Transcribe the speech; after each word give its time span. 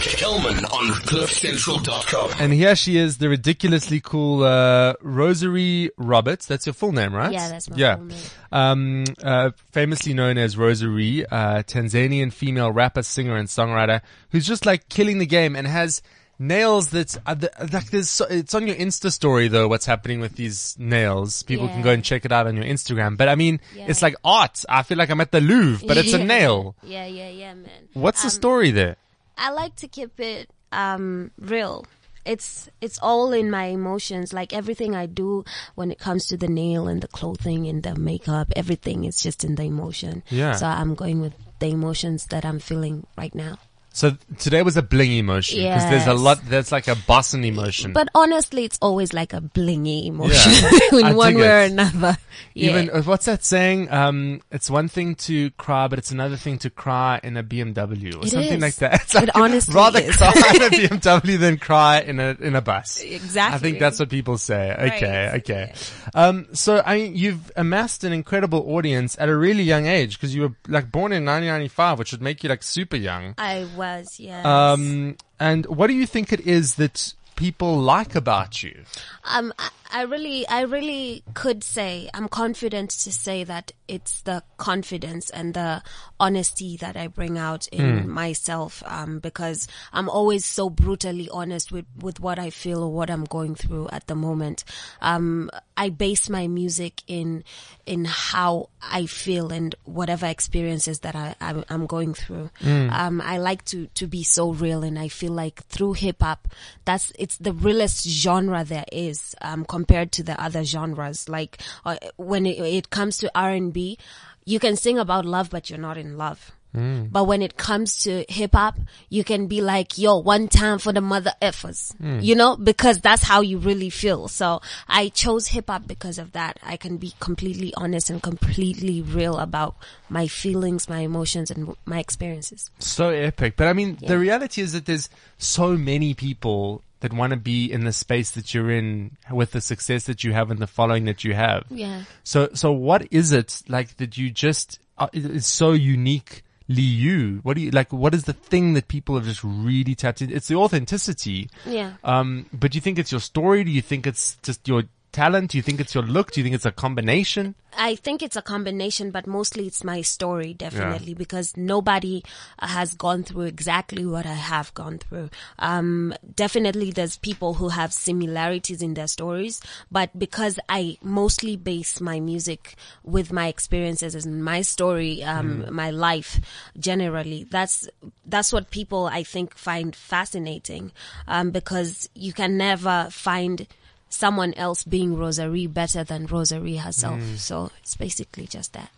Kelman 0.00 0.64
on 0.66 0.92
CliffCentral.com. 1.02 2.30
And 2.40 2.52
here 2.52 2.76
she 2.76 2.96
is, 2.96 3.18
the 3.18 3.28
ridiculously 3.28 4.00
cool 4.00 4.44
uh, 4.44 4.94
Rosary 5.02 5.90
Roberts. 5.96 6.46
That's 6.46 6.66
your 6.66 6.72
full 6.72 6.92
name, 6.92 7.12
right? 7.14 7.32
Yeah, 7.32 7.48
that's 7.48 7.68
my 7.68 7.76
yeah. 7.76 7.96
full 7.96 8.04
name. 8.06 8.18
Um, 8.52 9.04
uh, 9.22 9.50
famously 9.72 10.14
known 10.14 10.38
as 10.38 10.56
Rosary, 10.56 11.26
uh, 11.26 11.62
Tanzanian 11.64 12.32
female 12.32 12.70
rapper, 12.70 13.02
singer, 13.02 13.36
and 13.36 13.48
songwriter 13.48 14.00
who's 14.30 14.46
just 14.46 14.64
like 14.66 14.88
killing 14.88 15.18
the 15.18 15.26
game 15.26 15.56
and 15.56 15.66
has 15.66 16.00
nails 16.38 16.90
that 16.90 17.16
are 17.26 17.34
the, 17.34 17.50
like 17.72 17.90
there's 17.90 18.08
so, 18.08 18.24
it's 18.30 18.54
on 18.54 18.68
your 18.68 18.76
Insta 18.76 19.10
story 19.10 19.48
though 19.48 19.66
what's 19.66 19.86
happening 19.86 20.20
with 20.20 20.36
these 20.36 20.76
nails. 20.78 21.42
People 21.42 21.66
can 21.66 21.82
go 21.82 21.90
and 21.90 22.04
check 22.04 22.24
it 22.24 22.30
out 22.30 22.46
on 22.46 22.54
your 22.56 22.64
Instagram. 22.64 23.16
But 23.16 23.28
I 23.28 23.34
mean, 23.34 23.60
Yeah. 23.74 23.86
it's 23.88 24.02
like 24.02 24.14
art. 24.24 24.64
I 24.68 24.84
feel 24.84 24.96
like 24.96 25.10
I'm 25.10 25.20
at 25.20 25.32
the 25.32 25.40
Louvre, 25.40 25.86
but 25.88 25.96
it's 25.96 26.12
a 26.12 26.22
nail. 26.24 26.76
Yeah, 26.84 27.06
yeah, 27.06 27.28
yeah, 27.30 27.54
man. 27.54 27.88
What's 27.94 28.22
the 28.22 28.26
Um, 28.28 28.30
story 28.30 28.70
there? 28.70 28.96
I 29.38 29.50
like 29.50 29.76
to 29.76 29.88
keep 29.88 30.18
it 30.20 30.50
um 30.72 31.30
real. 31.38 31.86
It's 32.24 32.68
it's 32.80 32.98
all 32.98 33.32
in 33.32 33.50
my 33.50 33.66
emotions. 33.66 34.32
Like 34.32 34.52
everything 34.52 34.94
I 34.94 35.06
do 35.06 35.44
when 35.76 35.90
it 35.90 35.98
comes 35.98 36.26
to 36.26 36.36
the 36.36 36.48
nail 36.48 36.88
and 36.88 37.00
the 37.00 37.08
clothing 37.08 37.66
and 37.66 37.82
the 37.82 37.94
makeup, 37.94 38.52
everything 38.54 39.04
is 39.04 39.22
just 39.22 39.44
in 39.44 39.54
the 39.54 39.62
emotion. 39.62 40.22
Yeah. 40.28 40.52
So 40.52 40.66
I'm 40.66 40.94
going 40.94 41.20
with 41.20 41.32
the 41.58 41.68
emotions 41.68 42.26
that 42.26 42.44
I'm 42.44 42.58
feeling 42.58 43.06
right 43.16 43.34
now. 43.34 43.58
So 43.98 44.16
today 44.38 44.62
was 44.62 44.76
a 44.76 44.82
bling 44.82 45.10
emotion 45.10 45.58
because 45.58 45.82
there's 45.90 46.06
a 46.06 46.14
lot 46.14 46.38
There's 46.44 46.70
like 46.70 46.86
a 46.86 46.94
bossing 47.08 47.42
emotion. 47.42 47.92
But 47.92 48.06
honestly, 48.14 48.62
it's 48.64 48.78
always 48.80 49.12
like 49.12 49.32
a 49.32 49.40
blingy 49.40 50.06
emotion 50.06 50.52
I 50.54 50.88
in 51.10 51.16
one 51.16 51.32
dig 51.34 51.42
way 51.42 51.48
or 51.48 51.60
another. 51.66 52.16
Yeah. 52.54 52.70
Even 52.70 52.90
uh, 52.90 53.02
what's 53.02 53.26
that 53.26 53.42
saying? 53.44 53.90
Um, 53.90 54.40
it's 54.52 54.70
one 54.70 54.86
thing 54.86 55.16
to 55.26 55.50
cry, 55.58 55.88
but 55.88 55.98
it's 55.98 56.12
another 56.12 56.36
thing 56.36 56.58
to 56.58 56.70
cry 56.70 57.18
in 57.24 57.36
a 57.36 57.42
BMW 57.42 58.14
or 58.14 58.24
It 58.24 58.30
something 58.30 58.52
is. 58.54 58.62
like 58.62 58.76
that. 58.76 58.94
It's 59.02 59.14
It 59.16 59.18
like 59.26 59.30
honestly 59.34 59.74
rather 59.74 59.98
is. 59.98 60.16
cry 60.16 60.32
in 60.54 60.62
a 60.62 60.70
BMW 60.70 61.36
than 61.36 61.56
cry 61.58 61.98
in 61.98 62.20
a 62.20 62.36
in 62.40 62.54
a 62.54 62.60
bus. 62.62 63.00
Exactly. 63.02 63.56
I 63.56 63.58
think 63.58 63.80
that's 63.80 63.98
what 63.98 64.10
people 64.10 64.38
say. 64.38 64.70
Okay, 64.94 65.26
Right. 65.26 65.40
okay. 65.40 65.72
Um, 66.14 66.46
so 66.52 66.80
I 66.86 66.94
mean, 66.98 67.16
you've 67.16 67.50
amassed 67.56 68.04
an 68.04 68.12
incredible 68.12 68.62
audience 68.76 69.16
at 69.18 69.28
a 69.28 69.36
really 69.36 69.64
young 69.64 69.86
age 69.86 70.12
because 70.20 70.32
you 70.36 70.42
were 70.42 70.52
like 70.68 70.92
born 70.92 71.10
in 71.10 71.24
1995, 71.24 71.98
which 71.98 72.12
would 72.12 72.22
make 72.22 72.44
you 72.44 72.48
like 72.48 72.62
super 72.62 72.96
young. 72.96 73.34
I 73.38 73.66
was, 73.76 73.87
yes. 74.18 74.44
Um, 74.44 75.16
and 75.38 75.66
what 75.66 75.86
do 75.88 75.94
you 75.94 76.06
think 76.06 76.32
it 76.32 76.40
is 76.40 76.74
that 76.76 77.14
people 77.36 77.78
like 77.78 78.14
about 78.14 78.62
you? 78.62 78.84
um, 79.24 79.52
I, 79.90 80.00
I 80.00 80.02
really, 80.02 80.46
I 80.48 80.62
really 80.62 81.22
could 81.34 81.62
say, 81.64 82.08
I'm 82.14 82.28
confident 82.28 82.90
to 82.90 83.12
say 83.12 83.44
that 83.44 83.72
it's 83.86 84.22
the 84.22 84.42
confidence 84.58 85.30
and 85.30 85.54
the 85.54 85.82
honesty 86.20 86.76
that 86.78 86.96
I 86.96 87.06
bring 87.06 87.38
out 87.38 87.66
in 87.68 88.08
myself, 88.08 88.82
um, 88.86 89.18
because 89.18 89.66
I'm 89.92 90.08
always 90.08 90.44
so 90.44 90.68
brutally 90.70 91.28
honest 91.30 91.72
with, 91.72 91.86
with 92.00 92.20
what 92.20 92.38
I 92.38 92.50
feel 92.50 92.82
or 92.82 92.92
what 92.92 93.10
I'm 93.10 93.24
going 93.24 93.54
through 93.54 93.88
at 93.90 94.06
the 94.06 94.14
moment. 94.14 94.64
Um, 95.00 95.50
I 95.76 95.88
base 95.90 96.28
my 96.28 96.48
music 96.48 97.02
in, 97.06 97.44
in 97.86 98.04
how 98.04 98.68
I 98.82 99.06
feel 99.06 99.52
and 99.52 99.74
whatever 99.84 100.26
experiences 100.26 101.00
that 101.00 101.14
I, 101.16 101.34
I'm, 101.40 101.64
I'm 101.70 101.86
going 101.86 102.14
through. 102.14 102.50
Um, 102.90 103.20
I 103.20 103.38
like 103.38 103.64
to, 103.66 103.86
to 103.94 104.06
be 104.06 104.22
so 104.22 104.52
real 104.52 104.82
and 104.82 104.98
I 104.98 105.08
feel 105.08 105.32
like 105.32 105.64
through 105.66 105.94
hip 105.94 106.20
hop, 106.20 106.48
that's, 106.84 107.12
it's 107.18 107.38
the 107.38 107.52
realest 107.52 108.06
genre 108.08 108.64
there 108.64 108.84
is, 108.92 109.34
um, 109.40 109.64
compared 109.78 110.10
to 110.10 110.24
the 110.24 110.34
other 110.42 110.64
genres. 110.64 111.28
Like, 111.28 111.62
uh, 111.84 111.98
when 112.16 112.46
it, 112.46 112.58
it 112.58 112.90
comes 112.90 113.16
to 113.18 113.30
R&B, 113.32 113.96
you 114.44 114.58
can 114.58 114.74
sing 114.74 114.98
about 114.98 115.24
love, 115.24 115.50
but 115.50 115.70
you're 115.70 115.78
not 115.78 115.96
in 115.96 116.18
love. 116.18 116.50
But 116.72 117.24
when 117.24 117.42
it 117.42 117.56
comes 117.56 118.02
to 118.04 118.24
hip 118.28 118.54
hop, 118.54 118.78
you 119.08 119.24
can 119.24 119.46
be 119.46 119.60
like, 119.60 119.98
yo, 119.98 120.18
one 120.18 120.48
time 120.48 120.78
for 120.78 120.92
the 120.92 121.00
mother 121.00 121.32
effers, 121.42 121.94
you 122.22 122.34
know, 122.34 122.56
because 122.56 123.00
that's 123.00 123.22
how 123.22 123.40
you 123.40 123.58
really 123.58 123.90
feel. 123.90 124.28
So 124.28 124.60
I 124.86 125.08
chose 125.08 125.48
hip 125.48 125.68
hop 125.68 125.86
because 125.86 126.18
of 126.18 126.32
that. 126.32 126.58
I 126.62 126.76
can 126.76 126.96
be 126.98 127.14
completely 127.20 127.72
honest 127.76 128.10
and 128.10 128.22
completely 128.22 129.02
real 129.02 129.38
about 129.38 129.76
my 130.08 130.28
feelings, 130.28 130.88
my 130.88 131.00
emotions 131.00 131.50
and 131.50 131.74
my 131.84 131.98
experiences. 131.98 132.70
So 132.78 133.08
epic. 133.08 133.56
But 133.56 133.68
I 133.68 133.72
mean, 133.72 133.98
the 134.06 134.18
reality 134.18 134.62
is 134.62 134.72
that 134.72 134.86
there's 134.86 135.08
so 135.38 135.76
many 135.76 136.14
people 136.14 136.82
that 137.00 137.12
want 137.12 137.30
to 137.30 137.36
be 137.36 137.70
in 137.70 137.84
the 137.84 137.92
space 137.92 138.32
that 138.32 138.52
you're 138.52 138.70
in 138.70 139.16
with 139.30 139.52
the 139.52 139.60
success 139.60 140.04
that 140.04 140.24
you 140.24 140.32
have 140.32 140.50
and 140.50 140.58
the 140.58 140.66
following 140.66 141.04
that 141.04 141.22
you 141.24 141.34
have. 141.34 141.64
Yeah. 141.70 142.02
So, 142.24 142.50
so 142.54 142.72
what 142.72 143.06
is 143.12 143.32
it 143.32 143.62
like 143.68 143.96
that 143.98 144.18
you 144.18 144.30
just, 144.30 144.80
uh, 144.96 145.08
it's 145.12 145.46
so 145.46 145.72
uniquely 145.72 146.42
you? 146.74 147.40
What 147.42 147.56
do 147.56 147.62
you, 147.62 147.70
like, 147.70 147.92
what 147.92 148.14
is 148.14 148.24
the 148.24 148.32
thing 148.32 148.74
that 148.74 148.88
people 148.88 149.14
have 149.14 149.24
just 149.24 149.42
really 149.42 149.94
tapped 149.94 150.20
in? 150.20 150.30
It's 150.30 150.48
the 150.48 150.56
authenticity. 150.56 151.48
Yeah. 151.64 151.94
Um, 152.04 152.46
but 152.52 152.72
do 152.72 152.76
you 152.76 152.82
think 152.82 152.98
it's 152.98 153.10
your 153.10 153.20
story? 153.20 153.64
Do 153.64 153.70
you 153.70 153.82
think 153.82 154.06
it's 154.06 154.36
just 154.42 154.68
your 154.68 154.84
talent? 155.18 155.50
Do 155.50 155.58
you 155.58 155.62
think 155.62 155.80
it's 155.80 155.94
your 155.94 156.04
look? 156.04 156.30
Do 156.30 156.40
you 156.40 156.44
think 156.44 156.54
it's 156.54 156.64
a 156.64 156.72
combination? 156.72 157.54
I 157.76 157.96
think 157.96 158.22
it's 158.22 158.36
a 158.36 158.42
combination, 158.42 159.10
but 159.10 159.26
mostly 159.26 159.66
it's 159.66 159.84
my 159.84 160.00
story, 160.02 160.54
definitely, 160.54 161.14
because 161.14 161.56
nobody 161.56 162.24
has 162.58 162.94
gone 162.94 163.24
through 163.24 163.42
exactly 163.42 164.06
what 164.06 164.26
I 164.26 164.34
have 164.34 164.72
gone 164.74 164.98
through. 164.98 165.30
Um, 165.58 166.14
definitely 166.34 166.90
there's 166.90 167.18
people 167.18 167.54
who 167.54 167.68
have 167.68 167.92
similarities 167.92 168.80
in 168.80 168.94
their 168.94 169.06
stories, 169.06 169.60
but 169.92 170.18
because 170.18 170.58
I 170.68 170.98
mostly 171.02 171.56
base 171.56 172.00
my 172.00 172.20
music 172.20 172.74
with 173.04 173.32
my 173.32 173.48
experiences 173.48 174.14
and 174.14 174.42
my 174.42 174.62
story, 174.62 175.22
um, 175.22 175.66
my 175.74 175.90
life 175.90 176.40
generally, 176.78 177.44
that's, 177.44 177.88
that's 178.24 178.52
what 178.52 178.70
people 178.70 179.06
I 179.06 179.22
think 179.24 179.54
find 179.56 179.94
fascinating, 179.94 180.90
um, 181.26 181.50
because 181.50 182.08
you 182.14 182.32
can 182.32 182.56
never 182.56 183.08
find 183.10 183.66
someone 184.08 184.54
else 184.54 184.84
being 184.84 185.16
Rosary 185.16 185.66
better 185.66 186.04
than 186.04 186.26
Rosary 186.26 186.76
herself. 186.76 187.22
So 187.36 187.70
it's 187.82 187.96
basically 187.96 188.46
just 188.46 188.72
that. 188.72 188.90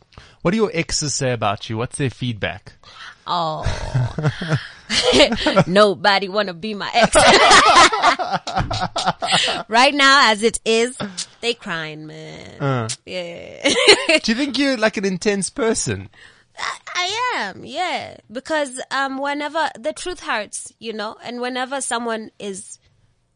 What 0.43 0.53
do 0.53 0.57
your 0.57 0.71
exes 0.75 1.15
say 1.15 1.33
about 1.33 1.71
you? 1.71 1.77
What's 1.77 1.99
their 1.99 2.11
feedback? 2.11 2.73
Oh, 3.27 3.65
nobody 5.67 6.29
wanna 6.29 6.55
be 6.55 6.75
my 6.75 6.91
ex. 6.93 7.15
right 9.69 9.95
now, 9.95 10.31
as 10.31 10.43
it 10.43 10.59
is, 10.65 10.99
they 11.41 11.55
crying, 11.55 12.07
man. 12.07 12.89
Yeah, 13.07 13.69
Do 14.23 14.33
you 14.33 14.37
think 14.37 14.59
you're 14.59 14.77
like 14.77 14.97
an 14.97 15.05
intense 15.05 15.49
person? 15.49 16.09
I 16.95 17.37
am. 17.37 17.65
Yeah, 17.65 18.17
because 18.31 18.81
um, 18.91 19.19
whenever 19.19 19.71
the 19.79 19.93
truth 19.93 20.21
hurts, 20.21 20.73
you 20.79 20.93
know, 20.93 21.17
and 21.23 21.41
whenever 21.41 21.81
someone 21.81 22.31
is 22.39 22.79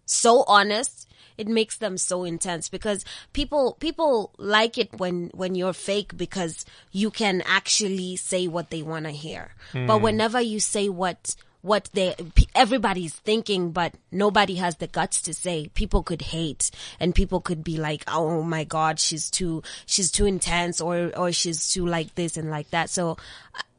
so 0.06 0.44
honest 0.46 1.08
it 1.36 1.48
makes 1.48 1.76
them 1.76 1.98
so 1.98 2.24
intense 2.24 2.68
because 2.68 3.04
people 3.32 3.76
people 3.80 4.32
like 4.38 4.78
it 4.78 4.92
when 4.98 5.30
when 5.34 5.54
you're 5.54 5.72
fake 5.72 6.16
because 6.16 6.64
you 6.92 7.10
can 7.10 7.42
actually 7.46 8.16
say 8.16 8.46
what 8.46 8.70
they 8.70 8.82
want 8.82 9.04
to 9.06 9.10
hear. 9.10 9.50
But 9.72 9.98
hmm. 9.98 10.04
whenever 10.04 10.40
you 10.40 10.60
say 10.60 10.88
what 10.88 11.36
what 11.64 11.88
they 11.94 12.14
everybody's 12.54 13.14
thinking 13.14 13.70
but 13.70 13.94
nobody 14.12 14.56
has 14.56 14.76
the 14.76 14.86
guts 14.86 15.22
to 15.22 15.32
say 15.32 15.70
people 15.72 16.02
could 16.02 16.20
hate 16.20 16.70
and 17.00 17.14
people 17.14 17.40
could 17.40 17.64
be 17.64 17.78
like 17.78 18.04
oh 18.06 18.42
my 18.42 18.64
god 18.64 19.00
she's 19.00 19.30
too 19.30 19.62
she's 19.86 20.10
too 20.10 20.26
intense 20.26 20.78
or 20.78 21.10
or 21.16 21.32
she's 21.32 21.70
too 21.72 21.86
like 21.86 22.14
this 22.16 22.36
and 22.36 22.50
like 22.50 22.68
that. 22.70 22.90
So 22.90 23.16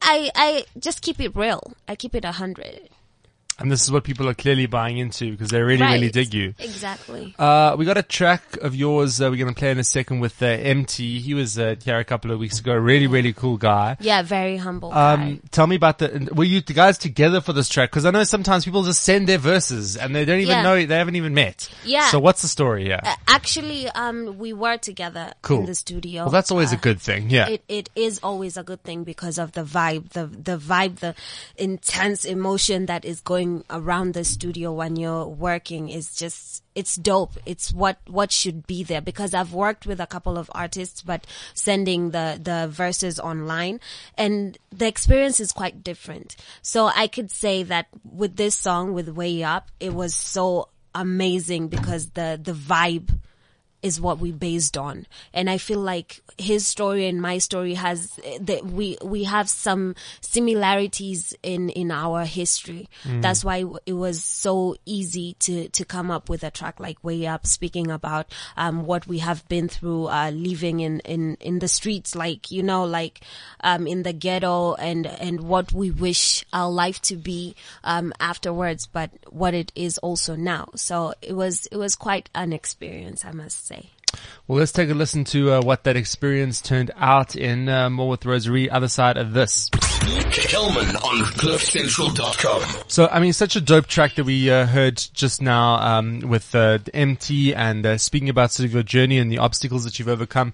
i 0.01 0.31
i 0.35 0.65
just 0.79 1.01
keep 1.01 1.21
it 1.21 1.35
real. 1.35 1.73
I 1.87 1.95
keep 1.95 2.15
it 2.15 2.25
a 2.25 2.31
hundred 2.33 2.89
And 3.57 3.71
this 3.71 3.83
is 3.83 3.91
what 3.91 4.03
people 4.03 4.27
are 4.27 4.33
clearly 4.33 4.65
buying 4.65 4.97
into 4.97 5.31
because 5.31 5.49
they 5.49 5.61
really, 5.61 5.81
really 5.85 6.09
dig 6.09 6.33
you. 6.33 6.53
exactly 6.59 7.33
Uh, 7.39 7.75
we 7.77 7.85
got 7.85 7.97
a 7.97 8.03
track 8.03 8.57
of 8.57 8.75
yours. 8.75 9.21
Uh, 9.21 9.29
we're 9.29 9.37
going 9.37 9.53
to 9.53 9.57
play 9.57 9.71
in 9.71 9.79
a 9.79 9.83
second 9.83 10.19
with 10.19 10.41
uh, 10.43 10.45
Emtee. 10.57 11.19
He 11.21 11.33
was 11.33 11.57
uh, 11.57 11.75
here 11.83 11.97
a 11.97 12.03
couple 12.03 12.31
of 12.31 12.39
weeks 12.39 12.59
ago. 12.59 12.73
Really, 12.75 13.07
really 13.07 13.31
cool 13.31 13.55
guy. 13.57 13.95
yeah 14.01 14.21
very 14.23 14.57
humble 14.57 14.89
guy. 14.91 15.13
Um, 15.13 15.41
tell 15.51 15.67
me 15.67 15.77
about 15.77 15.99
the. 15.99 16.29
Were 16.35 16.43
you 16.43 16.59
the 16.61 16.73
guys 16.73 16.97
together 16.97 17.39
for 17.39 17.53
this 17.53 17.69
track? 17.69 17.91
Because 17.91 18.05
I 18.05 18.11
know 18.11 18.23
sometimes 18.25 18.65
people 18.65 18.83
just 18.83 19.03
send 19.03 19.27
their 19.29 19.37
verses 19.37 19.95
and 19.95 20.13
they 20.13 20.25
don't 20.25 20.39
even 20.41 20.57
Yeah. 20.57 20.61
know 20.63 20.85
they 20.85 20.97
haven't 20.97 21.15
even 21.15 21.33
met. 21.33 21.69
Yeah. 21.85 22.09
So 22.09 22.19
what's 22.19 22.41
the 22.41 22.49
story 22.49 22.83
here? 22.85 22.99
Uh, 23.03 23.15
actually, 23.27 23.87
um, 23.89 24.37
we 24.37 24.51
were 24.51 24.77
together 24.77 25.31
Cool. 25.41 25.61
in 25.61 25.65
the 25.65 25.75
studio. 25.75 26.23
well, 26.23 26.31
that's 26.31 26.51
always 26.51 26.73
a 26.73 26.75
Uh, 26.75 26.79
good 26.81 26.99
thing. 26.99 27.29
Yeah. 27.29 27.47
It 27.47 27.63
it 27.69 27.89
is 27.95 28.19
always 28.21 28.57
a 28.57 28.63
good 28.63 28.83
thing 28.83 29.05
because 29.05 29.37
of 29.37 29.53
the 29.53 29.63
vibe, 29.63 30.09
the 30.09 30.25
the 30.27 30.57
vibe, 30.57 30.97
the 30.99 31.15
intense 31.57 32.25
emotion 32.25 32.87
that 32.87 33.05
is 33.05 33.21
going 33.21 33.44
around 33.69 34.13
the 34.13 34.23
studio 34.23 34.71
when 34.71 34.95
you're 34.95 35.25
working 35.25 35.89
is 35.89 36.15
just 36.15 36.63
it's 36.75 36.95
dope. 36.95 37.37
It's 37.45 37.71
what 37.73 37.97
what 38.07 38.31
should 38.31 38.67
be 38.67 38.83
there 38.83 39.01
because 39.01 39.33
I've 39.33 39.53
worked 39.53 39.85
with 39.85 39.99
a 39.99 40.07
couple 40.07 40.37
of 40.37 40.51
artists, 40.53 41.01
but 41.01 41.25
sending 41.53 42.11
the 42.11 42.39
the 42.41 42.67
verses 42.69 43.19
online, 43.19 43.79
and 44.17 44.57
the 44.71 44.87
experience 44.87 45.39
is 45.39 45.51
quite 45.51 45.83
different. 45.83 46.35
So 46.61 46.91
I 46.93 47.07
could 47.07 47.31
say 47.31 47.63
that 47.63 47.87
with 48.03 48.35
this 48.35 48.55
song, 48.55 48.93
with 48.93 49.09
Way 49.09 49.43
Up, 49.43 49.71
it 49.79 49.93
was 49.93 50.13
so 50.13 50.69
amazing 50.93 51.67
because 51.67 52.11
the 52.11 52.39
the 52.41 52.53
vibe 52.53 53.09
is 53.85 54.01
what 54.01 54.17
we 54.17 54.31
based 54.31 54.75
on. 54.77 55.05
And 55.31 55.47
I 55.47 55.59
feel 55.59 55.79
like 55.79 56.21
his 56.39 56.65
story 56.65 57.07
and 57.07 57.21
my 57.21 57.37
story 57.37 57.75
has 57.75 58.19
that 58.41 58.65
we 58.65 58.97
we 59.03 59.25
have 59.25 59.47
some 59.47 59.93
similarities 60.21 61.35
in 61.43 61.69
in 61.69 61.91
our 61.91 62.25
history. 62.25 62.89
That's 63.21 63.45
why 63.45 63.63
it 63.85 63.93
was 63.93 64.23
so 64.23 64.75
easy 64.85 65.35
to 65.45 65.69
to 65.69 65.85
come 65.85 66.09
up 66.09 66.29
with 66.29 66.43
a 66.43 66.49
track 66.49 66.79
like 66.79 67.03
Way 67.03 67.27
Up, 67.27 67.45
speaking 67.45 67.91
about 67.91 68.25
um 68.57 68.85
what 68.87 69.05
we 69.05 69.19
have 69.19 69.47
been 69.47 69.69
through, 69.69 70.07
uh, 70.07 70.31
living 70.31 70.79
in 70.79 70.99
in 71.01 71.37
in 71.39 71.59
the 71.59 71.67
streets, 71.67 72.15
like 72.15 72.49
you 72.49 72.63
know, 72.63 72.85
like 72.85 73.21
um 73.61 73.85
in 73.85 74.01
the 74.01 74.13
ghetto, 74.13 74.73
and 74.73 75.05
and 75.05 75.41
what 75.41 75.71
we 75.73 75.91
wish 75.91 76.43
our 76.51 76.71
life 76.71 76.99
to 77.03 77.15
be 77.15 77.55
um 77.83 78.11
afterwards, 78.19 78.87
but 78.87 79.11
what 79.29 79.53
it 79.53 79.71
is 79.75 79.99
also 79.99 80.35
now. 80.35 80.69
So 80.75 81.13
it 81.21 81.33
was 81.33 81.67
it 81.67 81.77
was 81.77 81.95
quite 81.95 82.29
an 82.33 82.51
experience, 82.51 83.23
I 83.23 83.31
must 83.31 83.67
say. 83.67 83.74
Well, 84.47 84.59
let's 84.59 84.71
take 84.71 84.89
a 84.91 84.93
listen 84.93 85.23
to 85.25 85.53
uh, 85.53 85.61
what 85.61 85.85
that 85.85 85.95
experience 85.95 86.61
turned 86.61 86.91
out 86.95 87.35
in 87.35 87.67
uh, 87.67 87.89
more 87.89 88.09
with 88.09 88.25
Rosary. 88.25 88.69
Other 88.69 88.87
side 88.87 89.17
of 89.17 89.33
this. 89.33 89.69
Kelman 89.71 90.95
on 90.97 91.23
CliffCentral.com. 91.33 92.83
So, 92.87 93.07
I 93.07 93.19
mean, 93.19 93.33
such 93.33 93.55
a 93.55 93.61
dope 93.61 93.87
track 93.87 94.15
that 94.15 94.23
we 94.23 94.51
uh, 94.51 94.67
heard 94.67 94.97
just 95.13 95.41
now 95.41 95.75
um, 95.75 96.19
with 96.19 96.53
uh, 96.53 96.77
Emtee 96.93 97.55
and 97.55 97.85
uh, 97.85 97.97
speaking 97.97 98.29
about 98.29 98.51
sort 98.51 98.65
of 98.65 98.73
your 98.73 98.83
journey 98.83 99.17
and 99.17 99.31
the 99.31 99.39
obstacles 99.39 99.83
that 99.83 99.97
you've 99.97 100.07
overcome. 100.07 100.53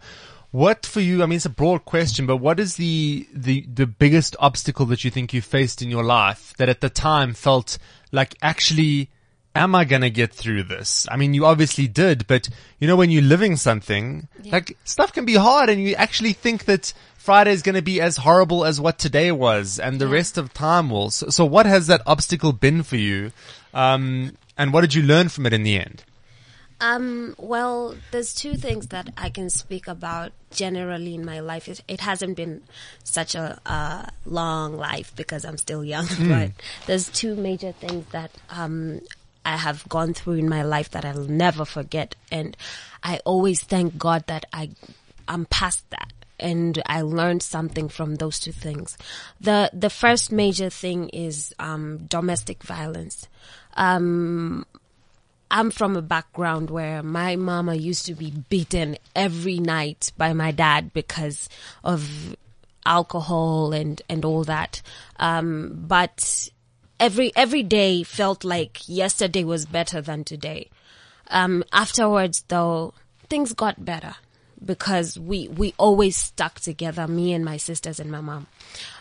What 0.51 0.85
for 0.85 1.01
you? 1.01 1.21
I 1.21 1.25
mean, 1.25 1.35
it's 1.38 1.45
a 1.45 1.50
broad 1.50 1.83
question, 1.83 2.25
but 2.25 2.38
what 2.38 2.59
is 2.59 2.75
the 2.75 3.27
the 3.33 3.65
the 3.73 3.88
biggest 3.88 4.35
obstacle 4.39 4.85
that 4.88 5.03
you 5.03 5.12
think 5.12 5.33
you 5.33 5.41
faced 5.41 5.81
in 5.81 5.89
your 5.89 6.03
life 6.03 6.53
that 6.57 6.69
at 6.69 6.81
the 6.81 6.89
time 6.89 7.33
felt 7.33 7.77
like 8.12 8.35
actually? 8.41 9.09
Am 9.53 9.75
I 9.75 9.83
gonna 9.83 10.09
get 10.09 10.33
through 10.33 10.63
this? 10.63 11.07
I 11.12 11.18
mean, 11.18 11.33
you 11.33 11.45
obviously 11.45 11.88
did, 11.88 12.25
but 12.25 12.48
you 12.80 12.88
know, 12.88 12.95
when 12.95 13.09
you're 13.09 13.21
living 13.21 13.57
something, 13.57 14.27
like 14.45 14.77
stuff 14.86 15.12
can 15.12 15.25
be 15.25 15.36
hard 15.36 15.69
and 15.69 15.83
you 15.83 15.94
actually 15.95 16.33
think 16.33 16.65
that 16.65 16.94
Friday 17.21 17.51
is 17.51 17.62
going 17.62 17.75
to 17.75 17.83
be 17.83 18.01
as 18.01 18.18
horrible 18.18 18.65
as 18.65 18.81
what 18.81 18.98
today 18.98 19.31
was 19.31 19.77
and 19.77 20.01
the 20.01 20.07
rest 20.07 20.39
of 20.39 20.51
time 20.56 20.89
will. 20.89 21.12
So, 21.12 21.30
so 21.30 21.45
what 21.45 21.68
has 21.68 21.86
that 21.86 22.01
obstacle 22.07 22.51
been 22.51 22.81
for 22.81 22.95
you? 22.95 23.31
Um, 23.75 24.38
and 24.57 24.74
what 24.74 24.81
did 24.81 24.95
you 24.95 25.03
learn 25.03 25.30
from 25.30 25.45
it 25.45 25.54
in 25.54 25.62
the 25.62 25.77
end? 25.77 26.04
Um, 26.80 27.36
well, 27.38 27.95
there's 28.09 28.33
two 28.33 28.56
things 28.56 28.88
that 28.88 29.13
I 29.15 29.30
can 29.30 29.51
speak 29.51 29.88
about 29.88 30.31
generally 30.50 31.13
in 31.13 31.24
my 31.24 31.42
life. 31.42 31.68
It, 31.68 31.81
it 31.88 32.00
hasn't 32.01 32.36
been 32.36 32.63
such 33.04 33.36
a 33.36 33.62
uh, 33.68 34.07
long 34.25 34.75
life 34.77 35.13
because 35.15 35.45
I'm 35.45 35.57
still 35.57 35.86
young, 35.86 36.07
but 36.27 36.51
there's 36.88 37.07
two 37.09 37.36
major 37.36 37.71
things 37.71 38.07
that 38.13 38.31
um, 38.50 39.01
I 39.46 39.58
have 39.58 39.88
gone 39.90 40.14
through 40.14 40.34
in 40.34 40.50
my 40.50 40.64
life 40.64 40.92
that 40.92 41.06
I'll 41.06 41.26
never 41.26 41.66
forget, 41.66 42.16
and 42.32 42.56
I 43.04 43.20
always 43.26 43.62
thank 43.62 43.98
God 43.98 44.28
that 44.28 44.46
I 44.54 44.72
I'm 45.28 45.46
past 45.46 45.90
that. 45.92 46.12
And 46.40 46.82
I 46.88 47.02
learned 47.04 47.44
something 47.44 47.88
from 47.88 48.16
those 48.16 48.40
two 48.40 48.52
things. 48.52 48.98
The 49.40 49.70
the 49.74 49.92
first 49.92 50.32
major 50.32 50.70
thing 50.70 51.10
is 51.10 51.54
um, 51.60 52.00
domestic 52.08 52.64
violence. 52.64 53.28
Um, 53.76 54.66
I'm 55.52 55.70
from 55.70 55.98
a 55.98 56.02
background 56.02 56.70
where 56.70 57.04
my 57.04 57.36
mama 57.36 57.76
used 57.76 58.06
to 58.06 58.16
be 58.16 58.32
beaten 58.50 58.98
every 59.14 59.60
night 59.60 60.14
by 60.18 60.32
my 60.32 60.52
dad 60.52 60.94
because 60.94 61.50
of 61.84 62.36
alcohol 62.86 63.74
and, 63.74 64.02
and 64.10 64.24
all 64.24 64.46
that. 64.46 64.82
Um, 65.18 65.84
but 65.88 66.50
every, 67.01 67.31
every 67.36 67.63
day 67.63 68.03
felt 68.03 68.44
like 68.45 68.88
yesterday 68.88 69.44
was 69.44 69.65
better 69.65 70.01
than 70.01 70.24
today. 70.24 70.69
Um, 71.27 71.63
afterwards 71.74 72.45
though, 72.48 72.94
things 73.27 73.53
got 73.53 73.83
better 73.83 74.15
because 74.63 75.18
we, 75.18 75.48
we 75.48 75.74
always 75.80 76.15
stuck 76.15 76.59
together, 76.59 77.07
me 77.07 77.33
and 77.33 77.44
my 77.44 77.57
sisters 77.57 78.00
and 78.00 78.12
my 78.12 78.21
mom. 78.21 78.45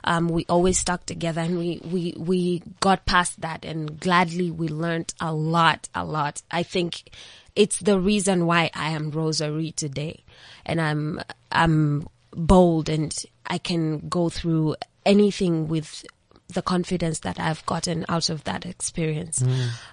Um, 0.02 0.28
we 0.28 0.46
always 0.48 0.78
stuck 0.78 1.04
together 1.04 1.42
and 1.42 1.58
we, 1.58 1.80
we, 1.84 2.14
we 2.16 2.62
got 2.80 3.04
past 3.04 3.42
that 3.42 3.66
and 3.66 4.00
gladly 4.00 4.50
we 4.50 4.68
learned 4.68 5.12
a 5.20 5.34
lot, 5.34 5.90
a 5.94 6.02
lot. 6.02 6.40
I 6.50 6.62
think 6.62 7.10
it's 7.54 7.78
the 7.80 8.00
reason 8.00 8.46
why 8.46 8.70
I 8.74 8.90
am 8.90 9.10
Rosary 9.10 9.72
today 9.72 10.24
and 10.64 10.80
I'm, 10.80 11.20
I'm 11.52 12.08
bold 12.30 12.88
and 12.88 13.14
I 13.46 13.58
can 13.58 14.08
go 14.08 14.30
through 14.30 14.76
anything 15.04 15.68
with 15.68 16.06
the 16.52 16.62
confidence 16.62 17.20
that 17.20 17.38
I've 17.38 17.64
gotten 17.66 18.04
out 18.08 18.30
of 18.30 18.44
that 18.44 18.66
experience. 18.66 19.42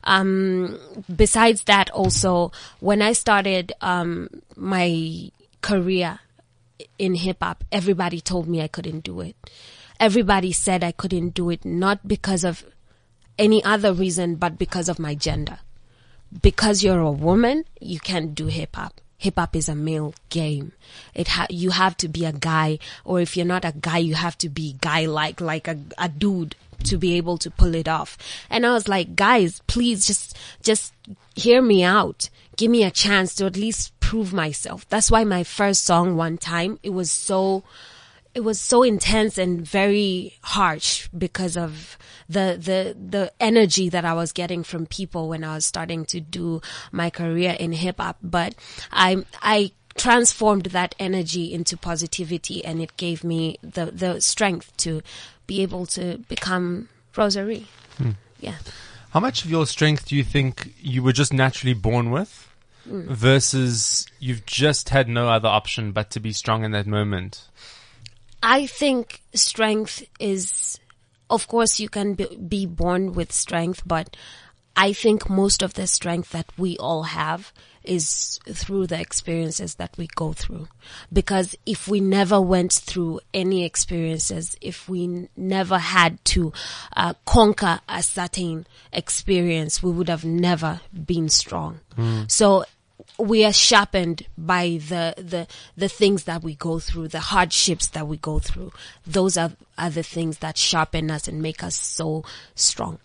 Um, 0.04 0.80
besides 1.14 1.64
that, 1.64 1.90
also, 1.92 2.52
when 2.80 3.02
I 3.02 3.14
started, 3.14 3.74
um, 3.82 4.30
my 4.56 5.32
career 5.62 6.20
in 7.00 7.16
hip 7.16 7.38
hop, 7.42 7.64
everybody 7.72 8.22
told 8.22 8.48
me 8.48 8.62
I 8.62 8.68
couldn't 8.68 9.04
do 9.04 9.22
it. 9.22 9.36
Everybody 10.00 10.52
said 10.52 10.84
I 10.84 10.92
couldn't 10.92 11.30
do 11.30 11.50
it, 11.50 11.66
not 11.66 12.08
because 12.08 12.44
of 12.44 12.64
any 13.38 13.64
other 13.64 13.94
reason, 13.94 14.36
but 14.36 14.58
because 14.58 14.90
of 14.90 15.00
my 15.00 15.16
gender. 15.16 15.60
Because 16.42 16.84
you're 16.84 17.00
a 17.00 17.12
woman, 17.12 17.66
you 17.80 18.00
can't 18.00 18.36
do 18.36 18.48
hip 18.48 18.76
hop. 18.76 19.02
Hip 19.18 19.36
hop 19.38 19.56
is 19.56 19.68
a 19.68 19.76
male 19.76 20.14
game. 20.30 20.74
It 21.16 21.30
ha- 21.30 21.48
you 21.50 21.72
have 21.72 21.98
to 21.98 22.08
be 22.08 22.26
a 22.26 22.32
guy, 22.32 22.80
or 23.04 23.20
if 23.20 23.36
you're 23.36 23.46
not 23.46 23.66
a 23.66 23.74
guy, 23.80 23.98
you 23.98 24.16
have 24.16 24.38
to 24.40 24.50
be 24.50 24.76
guy 24.80 25.06
like, 25.06 25.42
like 25.42 25.68
a, 25.68 25.78
a 25.98 26.08
dude 26.08 26.56
to 26.84 26.98
be 26.98 27.14
able 27.14 27.38
to 27.40 27.50
pull 27.50 27.74
it 27.74 27.88
off. 27.88 28.18
And 28.50 28.66
I 28.66 28.74
was 28.74 28.88
like, 28.88 29.16
guys, 29.16 29.62
please 29.68 30.06
just, 30.06 30.38
just 30.62 30.94
hear 31.36 31.62
me 31.62 31.84
out. 31.84 32.30
Give 32.56 32.70
me 32.70 32.84
a 32.84 32.92
chance 32.92 33.36
to 33.36 33.46
at 33.46 33.58
least 33.58 34.00
prove 34.00 34.34
myself. 34.34 34.88
That's 34.90 35.10
why 35.10 35.24
my 35.24 35.44
first 35.44 35.84
song 35.84 36.16
one 36.16 36.38
time, 36.38 36.80
it 36.84 36.92
was 36.92 37.12
so, 37.12 37.64
it 38.38 38.44
was 38.44 38.62
so 38.62 38.84
intense 38.84 39.40
and 39.40 39.68
very 39.68 40.38
harsh 40.44 41.08
because 41.08 41.58
of 41.58 41.98
the 42.30 42.56
the 42.62 42.96
the 42.96 43.32
energy 43.40 43.90
that 43.90 44.06
I 44.06 44.14
was 44.14 44.32
getting 44.32 44.64
from 44.64 44.86
people 44.86 45.28
when 45.28 45.44
I 45.44 45.56
was 45.56 45.66
starting 45.66 46.06
to 46.06 46.20
do 46.20 46.62
my 46.92 47.10
career 47.10 47.58
in 47.60 47.72
hip 47.72 48.00
hop. 48.00 48.18
But 48.22 48.54
I 48.92 49.26
I 49.42 49.72
transformed 49.96 50.68
that 50.68 50.94
energy 51.00 51.52
into 51.52 51.76
positivity, 51.78 52.64
and 52.64 52.80
it 52.80 52.96
gave 52.96 53.24
me 53.24 53.58
the 53.64 53.86
the 53.86 54.22
strength 54.22 54.78
to 54.86 55.02
be 55.48 55.64
able 55.64 55.88
to 55.98 56.20
become 56.30 56.90
Rosary. 57.16 57.66
Hmm. 57.98 58.12
Yeah. 58.40 58.58
How 59.10 59.20
much 59.20 59.46
of 59.46 59.50
your 59.50 59.66
strength 59.66 60.10
do 60.10 60.16
you 60.16 60.24
think 60.24 60.76
you 60.80 61.02
were 61.02 61.14
just 61.14 61.34
naturally 61.34 61.74
born 61.74 62.12
with 62.12 62.48
hmm. 62.84 63.12
versus 63.12 64.06
you've 64.20 64.46
just 64.46 64.90
had 64.90 65.10
no 65.10 65.28
other 65.28 65.50
option 65.50 65.92
but 65.92 66.12
to 66.12 66.20
be 66.20 66.34
strong 66.34 66.64
in 66.64 66.70
that 66.74 66.86
moment? 66.86 67.50
I 68.42 68.66
think 68.66 69.22
strength 69.34 70.04
is, 70.20 70.80
of 71.30 71.48
course, 71.48 71.80
you 71.80 71.90
can 71.90 72.14
be, 72.14 72.66
born 72.66 73.14
with 73.14 73.32
strength, 73.32 73.84
but 73.86 74.16
I 74.76 74.94
think 74.94 75.30
most 75.30 75.64
of 75.64 75.74
the 75.74 75.88
strength 75.88 76.32
that 76.32 76.46
we 76.58 76.78
all 76.78 77.04
have 77.04 77.52
is 77.84 78.40
through 78.48 78.86
the 78.88 79.00
experiences 79.00 79.76
that 79.76 79.98
we 79.98 80.08
go 80.16 80.34
through. 80.34 80.68
Because 81.12 81.56
if 81.66 81.88
we 81.88 82.00
never 82.00 82.40
went 82.40 82.74
through 82.74 83.22
any 83.34 83.64
experiences, 83.64 84.56
if 84.62 84.88
we 84.88 85.06
n- 85.06 85.30
never 85.36 85.78
had 85.80 86.24
to 86.26 86.54
uh, 86.96 87.14
conquer 87.26 87.80
a 87.90 88.04
certain 88.04 88.68
experience, 88.94 89.82
we 89.82 89.92
would 89.92 90.10
have 90.10 90.26
never 90.26 90.82
been 90.94 91.30
strong. 91.30 91.80
So 92.28 92.66
we 93.20 93.44
are 93.46 93.54
sharpened 93.54 94.26
by 94.38 94.80
the, 94.88 95.14
the, 95.18 95.48
the 95.76 95.90
things 95.90 96.26
that 96.26 96.44
we 96.44 96.56
go 96.56 96.80
through, 96.80 97.08
the 97.08 97.20
hardships 97.20 97.88
that 97.88 98.08
we 98.08 98.18
go 98.18 98.40
through. 98.40 98.72
Those 99.06 99.38
are, 99.38 99.52
are 99.78 99.90
the 99.90 100.04
things 100.04 100.40
that 100.40 100.58
sharpen 100.58 101.10
us 101.10 101.28
and 101.28 101.42
make 101.42 101.64
us 101.64 101.76
so 101.76 102.24
strong. 102.56 103.00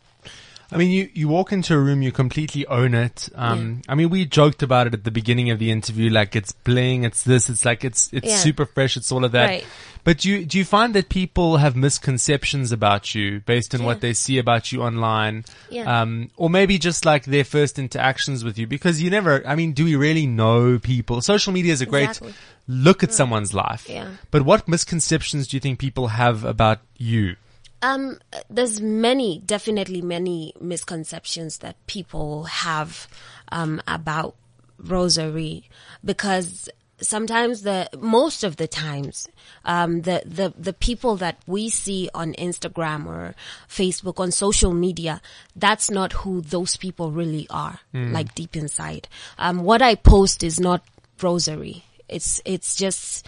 I 0.72 0.78
mean, 0.78 0.90
you, 0.90 1.08
you 1.12 1.28
walk 1.28 1.52
into 1.52 1.74
a 1.74 1.78
room, 1.78 2.00
you 2.02 2.10
completely 2.12 2.66
own 2.66 2.94
it. 2.94 3.28
Um, 3.34 3.82
I 3.88 3.94
mean, 3.94 4.08
we 4.10 4.24
joked 4.24 4.62
about 4.62 4.86
it 4.86 4.94
at 4.94 5.04
the 5.04 5.10
beginning 5.10 5.50
of 5.50 5.58
the 5.58 5.70
interview, 5.70 6.10
like 6.10 6.34
it's 6.34 6.52
bling, 6.52 7.04
it's 7.04 7.22
this, 7.24 7.48
it's 7.50 7.64
like, 7.64 7.84
it's, 7.84 8.10
it's 8.12 8.26
Yeah. 8.28 8.36
super 8.36 8.64
fresh, 8.66 8.96
it's 8.96 9.12
all 9.12 9.24
of 9.24 9.32
that. 9.32 9.46
Right. 9.46 9.66
But 10.04 10.18
do 10.18 10.30
you, 10.30 10.44
do 10.44 10.58
you 10.58 10.64
find 10.64 10.94
that 10.94 11.08
people 11.08 11.58
have 11.58 11.76
misconceptions 11.76 12.72
about 12.72 13.14
you 13.14 13.40
based 13.40 13.72
on 13.74 13.84
what 13.84 14.00
they 14.00 14.12
see 14.14 14.38
about 14.38 14.72
you 14.72 14.82
online? 14.82 15.44
Yeah. 15.70 16.00
Um, 16.02 16.30
or 16.36 16.50
maybe 16.50 16.76
just 16.78 17.04
like 17.04 17.24
their 17.26 17.44
first 17.44 17.78
interactions 17.78 18.42
with 18.42 18.58
you 18.58 18.66
because 18.66 19.00
you 19.00 19.10
never, 19.10 19.46
I 19.46 19.54
mean, 19.54 19.72
do 19.72 19.84
we 19.84 19.94
really 19.94 20.26
know 20.26 20.78
people? 20.80 21.20
Social 21.20 21.52
media 21.52 21.72
is 21.72 21.82
a 21.82 21.86
great 21.86 22.08
Exactly. 22.08 22.34
look 22.66 23.04
at 23.04 23.12
someone's 23.12 23.54
life. 23.54 23.86
Yeah. 23.88 24.08
But 24.32 24.42
what 24.42 24.66
misconceptions 24.66 25.46
do 25.46 25.56
you 25.56 25.60
think 25.60 25.78
people 25.78 26.08
have 26.08 26.44
about 26.44 26.80
you? 26.96 27.36
Um, 27.82 28.18
there's 28.48 28.80
many, 28.80 29.40
definitely 29.44 30.02
many 30.02 30.54
misconceptions 30.60 31.58
that 31.58 31.76
people 31.86 32.44
have 32.44 33.08
um, 33.50 33.82
about 33.86 34.36
rosary 34.78 35.68
because 36.04 36.68
sometimes 37.00 37.62
the 37.62 37.88
most 37.98 38.44
of 38.44 38.56
the 38.56 38.68
times 38.68 39.28
um, 39.64 40.02
the 40.02 40.22
the 40.24 40.52
the 40.56 40.72
people 40.72 41.16
that 41.16 41.36
we 41.46 41.68
see 41.68 42.08
on 42.14 42.32
Instagram 42.34 43.06
or 43.06 43.34
Facebook 43.68 44.20
on 44.20 44.30
social 44.30 44.72
media 44.72 45.20
that's 45.54 45.90
not 45.90 46.12
who 46.12 46.40
those 46.40 46.76
people 46.76 47.10
really 47.10 47.46
are 47.50 47.80
like 48.12 48.34
deep 48.34 48.56
inside 48.56 49.08
um, 49.38 49.62
what 49.64 49.82
I 49.82 49.96
post 49.96 50.42
is 50.44 50.58
not 50.60 50.82
rosary. 51.22 51.84
It's, 52.08 52.40
it's 52.44 52.74
just, 52.76 53.26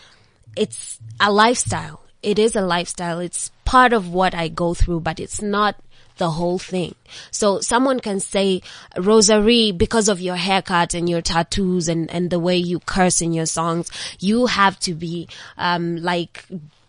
it's 0.56 0.98
a 1.20 1.32
lifestyle. 1.32 2.00
It 2.22 2.38
is 2.38 2.56
a 2.56 2.62
lifestyle. 2.62 3.20
It's 3.20 3.50
part 3.74 3.92
of 3.92 4.08
what 4.08 4.36
I 4.36 4.46
go 4.46 4.72
through, 4.72 5.00
but 5.00 5.18
it's 5.18 5.42
not 5.42 5.74
the 6.18 6.30
whole 6.30 6.60
thing. 6.60 6.94
So 7.32 7.58
someone 7.60 7.98
can 7.98 8.20
say, 8.20 8.62
Rosary, 8.96 9.72
because 9.72 10.08
of 10.08 10.20
your 10.20 10.36
haircut 10.36 10.94
and 10.94 11.10
your 11.10 11.20
tattoos 11.20 11.88
and, 11.88 12.08
and 12.08 12.30
the 12.30 12.38
way 12.38 12.56
you 12.56 12.78
curse 12.78 13.20
in 13.20 13.32
your 13.32 13.46
songs, 13.46 13.90
you 14.20 14.46
have 14.46 14.78
to 14.86 14.94
be, 14.94 15.26
um, 15.58 15.96
like, 15.96 16.44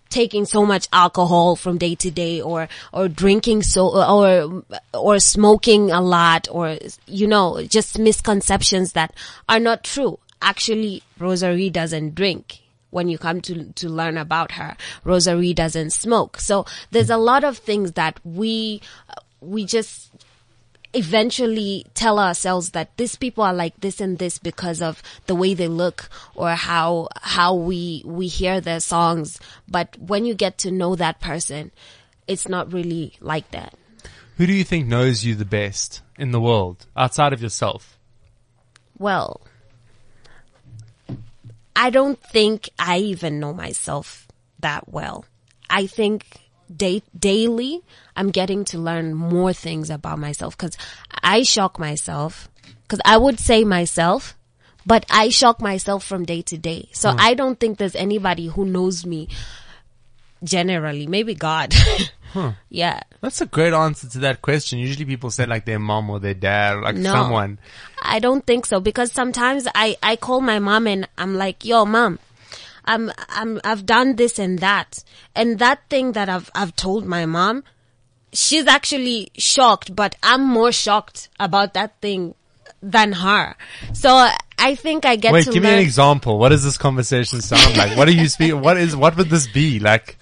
taking 0.09 0.45
so 0.45 0.63
much 0.63 0.87
alcohol 0.93 1.55
from 1.55 1.79
day 1.79 1.95
to 1.95 2.11
day 2.11 2.39
or 2.39 2.69
or 2.93 3.07
drinking 3.07 3.63
so 3.63 3.89
or 3.89 4.63
or 4.93 5.17
smoking 5.19 5.89
a 5.89 5.99
lot 5.99 6.47
or 6.51 6.77
you 7.07 7.27
know 7.27 7.61
just 7.67 7.97
misconceptions 7.97 8.93
that 8.93 9.11
are 9.49 9.59
not 9.59 9.83
true 9.83 10.19
actually 10.41 11.01
Rosary 11.19 11.69
doesn't 11.71 12.13
drink 12.13 12.61
when 12.95 13.09
you 13.09 13.17
come 13.17 13.41
to 13.41 13.73
to 13.73 13.89
learn 13.89 14.17
about 14.17 14.53
her. 14.53 14.77
Rosary 15.03 15.53
doesn't 15.53 15.91
smoke. 15.91 16.39
So 16.39 16.65
there's 16.91 17.09
a 17.09 17.17
lot 17.17 17.43
of 17.43 17.57
things 17.57 17.91
that 17.91 18.19
we 18.23 18.81
we 19.41 19.65
just 19.65 20.11
eventually 20.93 21.85
tell 21.93 22.17
ourselves 22.17 22.69
that 22.69 22.95
these 22.95 23.17
people 23.17 23.43
are 23.43 23.53
like 23.53 23.77
this 23.81 23.99
and 23.99 24.17
this 24.17 24.39
because 24.39 24.81
of 24.81 25.03
the 25.27 25.35
way 25.35 25.53
they 25.53 25.67
look 25.67 26.09
or 26.35 26.51
how 26.51 27.09
how 27.21 27.53
we 27.53 28.01
we 28.05 28.27
hear 28.27 28.61
their 28.61 28.79
songs. 28.79 29.39
But 29.67 29.97
when 29.99 30.23
you 30.25 30.33
get 30.33 30.57
to 30.59 30.71
know 30.71 30.95
that 30.95 31.19
person 31.19 31.71
it's 32.27 32.47
not 32.47 32.73
really 32.73 33.13
like 33.19 33.51
that. 33.51 33.75
Who 34.37 34.47
do 34.47 34.53
you 34.53 34.63
think 34.63 34.87
knows 34.87 35.23
you 35.23 35.35
the 35.35 35.45
best 35.45 36.01
in 36.17 36.31
the 36.31 36.41
world 36.41 36.87
outside 36.95 37.33
of 37.33 37.41
yourself? 37.41 37.95
well 38.97 39.41
i 41.75 41.89
don't 41.89 42.21
think 42.21 42.69
i 42.79 42.97
even 42.97 43.39
know 43.39 43.53
myself 43.53 44.27
that 44.59 44.89
well. 44.89 45.25
I 45.69 45.85
think 45.85 46.25
day, 46.75 47.03
daily 47.17 47.81
i'm 48.15 48.31
getting 48.31 48.65
to 48.65 48.77
learn 48.79 49.13
more 49.13 49.53
things 49.53 49.89
about 49.89 50.17
myself 50.17 50.57
because 50.57 50.77
i 51.21 51.43
shock 51.43 51.77
myself 51.77 52.49
because 52.83 53.01
i 53.05 53.17
would 53.17 53.39
say 53.39 53.63
myself 53.63 54.35
but 54.85 55.05
i 55.09 55.29
shock 55.29 55.61
myself 55.61 56.03
from 56.03 56.25
day 56.25 56.41
to 56.43 56.57
day. 56.57 56.89
So 56.93 57.11
hmm. 57.11 57.19
i 57.19 57.33
don't 57.33 57.59
think 57.59 57.77
there's 57.77 57.95
anybody 57.95 58.47
who 58.47 58.65
knows 58.65 59.05
me 59.05 59.27
generally. 60.43 61.07
Maybe 61.07 61.35
god 61.35 61.73
yeah 62.69 63.01
That's 63.21 63.41
a 63.41 63.45
great 63.45 63.73
answer 63.73 64.07
to 64.09 64.19
that 64.19 64.41
question. 64.41 64.79
Usually 64.79 65.05
people 65.05 65.31
say 65.31 65.45
like 65.45 65.65
their 65.65 65.79
mom 65.79 66.09
or 66.09 66.19
their 66.19 66.33
dad 66.33 66.77
or 66.77 66.81
like 66.81 66.95
No. 66.95 67.11
someone. 67.11 67.59
I 68.01 68.19
don't 68.19 68.45
think 68.45 68.65
so 68.65 68.79
because 68.79 69.11
sometimes 69.11 69.67
I, 69.73 69.97
I 70.03 70.15
call 70.15 70.41
my 70.41 70.59
mom 70.59 70.87
and 70.87 71.07
I'm 71.17 71.35
like, 71.35 71.65
yo, 71.65 71.85
mom, 71.85 72.19
I'm, 72.85 73.11
I'm, 73.29 73.59
I've 73.63 73.85
done 73.85 74.15
this 74.15 74.37
and 74.37 74.59
that. 74.59 75.03
And 75.35 75.59
that 75.59 75.79
thing 75.89 76.11
that 76.13 76.29
I've, 76.29 76.51
I've 76.53 76.75
told 76.75 77.05
my 77.05 77.25
mom, 77.25 77.63
she's 78.31 78.67
actually 78.67 79.31
shocked, 79.37 79.95
but 79.95 80.15
I'm 80.21 80.43
more 80.45 80.71
shocked 80.71 81.29
about 81.39 81.73
that 81.73 81.99
thing 82.01 82.35
than 82.81 83.13
her. 83.13 83.55
So 83.93 84.29
I 84.59 84.75
think 84.75 85.05
I 85.05 85.15
get 85.15 85.33
Wait, 85.33 85.45
to 85.45 85.51
give 85.51 85.63
me 85.63 85.69
an 85.69 85.79
example. 85.79 86.37
What 86.37 86.49
does 86.49 86.63
this 86.63 86.77
conversation 86.77 87.41
sound 87.41 87.75
like? 87.77 87.97
What 87.97 88.05
do 88.05 88.13
you 88.15 88.27
speak? 88.27 88.53
What 88.53 88.77
is? 88.77 88.95
What 88.95 89.17
would 89.17 89.29
this 89.29 89.47
be 89.47 89.79
like? 89.79 90.17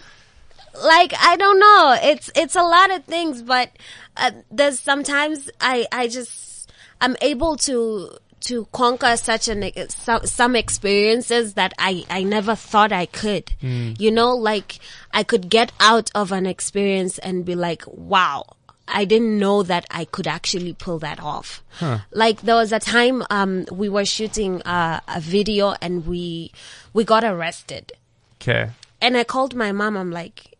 Like 0.83 1.13
I 1.19 1.35
don't 1.37 1.59
know. 1.59 1.97
It's 2.03 2.29
it's 2.35 2.55
a 2.55 2.63
lot 2.63 2.91
of 2.91 3.03
things, 3.05 3.41
but 3.41 3.69
uh, 4.17 4.31
there's 4.51 4.79
sometimes 4.79 5.49
I 5.61 5.87
I 5.91 6.07
just 6.07 6.71
I'm 7.01 7.15
able 7.21 7.55
to 7.57 8.17
to 8.41 8.65
conquer 8.73 9.15
such 9.15 9.47
an 9.47 9.63
some, 9.89 10.25
some 10.25 10.55
experiences 10.55 11.53
that 11.53 11.73
I 11.79 12.03
I 12.09 12.23
never 12.23 12.55
thought 12.55 12.91
I 12.91 13.05
could. 13.05 13.53
You 13.61 14.11
know, 14.11 14.35
like 14.35 14.79
I 15.13 15.23
could 15.23 15.49
get 15.49 15.71
out 15.79 16.11
of 16.13 16.31
an 16.31 16.45
experience 16.45 17.17
and 17.19 17.45
be 17.45 17.55
like, 17.55 17.83
wow. 17.87 18.45
I 18.85 19.05
didn't 19.05 19.39
know 19.39 19.63
that 19.63 19.85
I 19.89 20.03
could 20.03 20.27
actually 20.27 20.73
pull 20.73 20.99
that 20.99 21.21
off. 21.21 21.63
Like 22.11 22.41
there 22.41 22.55
was 22.55 22.73
a 22.73 22.79
time 22.79 23.23
um 23.29 23.65
we 23.71 23.87
were 23.87 24.03
shooting 24.03 24.61
uh, 24.63 24.99
a 25.07 25.21
video 25.21 25.73
and 25.81 26.05
we 26.05 26.51
we 26.91 27.05
got 27.05 27.23
arrested 27.23 27.93
Okay. 28.41 28.71
and 29.01 29.15
I 29.15 29.23
called 29.23 29.55
my 29.55 29.71
mom. 29.71 29.95
I'm 29.95 30.11
like, 30.11 30.52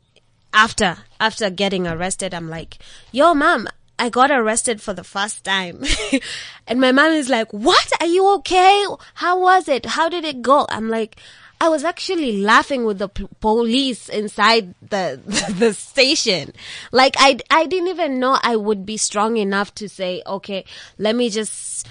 after 0.54 0.98
after 1.20 1.50
getting 1.50 1.88
arrested, 1.88 2.34
I'm 2.34 2.50
like, 2.50 2.78
yo, 3.12 3.34
mom, 3.34 3.68
I 3.98 4.10
got 4.10 4.32
arrested 4.32 4.82
for 4.82 4.94
the 4.94 5.04
first 5.04 5.44
time, 5.44 5.84
and 6.68 6.80
my 6.80 6.92
mom 6.92 7.12
is 7.12 7.30
like, 7.30 7.52
what? 7.52 7.92
Are 8.00 8.08
you 8.08 8.28
okay? 8.36 8.86
How 9.16 9.40
was 9.40 9.68
it? 9.68 9.86
How 9.86 10.10
did 10.10 10.24
it 10.26 10.42
go? 10.42 10.66
I'm 10.70 10.90
like. 10.90 11.18
I 11.62 11.70
was 11.70 11.86
actually 11.86 12.42
laughing 12.42 12.84
with 12.84 12.98
the 12.98 13.08
p- 13.08 13.26
police 13.40 14.10
inside 14.10 14.76
the, 14.90 15.22
the 15.58 15.74
station. 15.74 16.52
Like 16.92 17.16
I 17.18 17.40
I 17.50 17.68
didn't 17.68 17.88
even 17.88 18.20
know 18.20 18.38
I 18.44 18.58
would 18.58 18.86
be 18.86 18.98
strong 18.98 19.38
enough 19.38 19.74
to 19.76 19.88
say, 19.88 20.22
okay, 20.28 20.66
let 20.98 21.16
me 21.16 21.30
just 21.30 21.88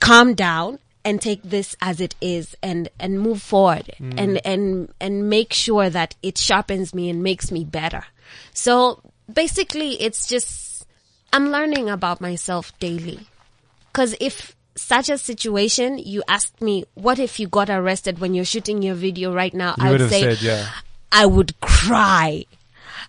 calm 0.00 0.34
down 0.34 0.80
and 1.04 1.20
take 1.20 1.42
this 1.42 1.76
as 1.80 2.00
it 2.00 2.14
is 2.20 2.56
and 2.62 2.88
and 2.98 3.20
move 3.20 3.42
forward 3.42 3.90
mm. 4.00 4.14
and 4.18 4.44
and 4.46 4.92
and 5.00 5.28
make 5.28 5.52
sure 5.52 5.90
that 5.90 6.14
it 6.22 6.38
sharpens 6.38 6.94
me 6.94 7.10
and 7.10 7.22
makes 7.22 7.50
me 7.50 7.64
better 7.64 8.04
so 8.52 9.00
basically 9.32 10.00
it's 10.00 10.26
just 10.26 10.86
i'm 11.32 11.50
learning 11.50 11.88
about 11.88 12.20
myself 12.20 12.76
daily 12.78 13.20
because 13.92 14.14
if 14.20 14.56
such 14.76 15.08
a 15.08 15.16
situation 15.18 15.98
you 15.98 16.22
asked 16.26 16.60
me 16.60 16.84
what 16.94 17.18
if 17.18 17.38
you 17.38 17.46
got 17.46 17.70
arrested 17.70 18.18
when 18.18 18.34
you're 18.34 18.44
shooting 18.44 18.82
your 18.82 18.94
video 18.94 19.32
right 19.32 19.54
now 19.54 19.74
You 19.78 19.86
i 19.86 19.90
would 19.92 20.10
say 20.10 20.22
said, 20.22 20.42
yeah. 20.42 20.68
I 21.14 21.26
would 21.26 21.58
cry. 21.60 22.44